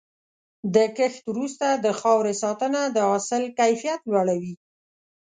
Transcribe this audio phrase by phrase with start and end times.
[0.75, 4.53] د کښت وروسته د خاورې ساتنه د حاصل کیفیت لوړوي.